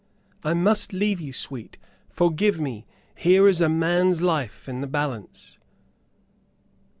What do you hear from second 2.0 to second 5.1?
forgive me. Here is a man's life in the